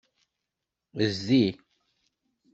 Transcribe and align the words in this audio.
Zdi. 1.17 1.43